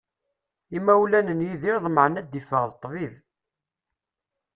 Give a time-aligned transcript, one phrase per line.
[0.77, 3.15] Imawlan n Yidir ḍemεen ad d-iffeɣ d ṭṭbib.